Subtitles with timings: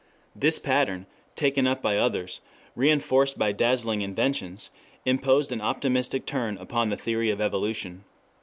[0.35, 1.05] This pattern,
[1.35, 2.41] taken up by others,
[2.75, 4.71] reinforced by dazzling inventions,
[5.05, 8.03] imposed an optimistic turn upon the theory of evolution.